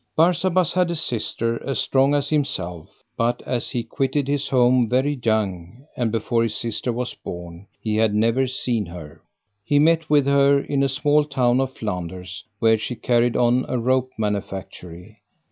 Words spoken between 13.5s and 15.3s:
a rope manufactury.